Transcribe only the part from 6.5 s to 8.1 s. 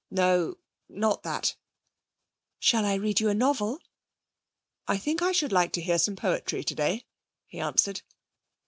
today,' he answered.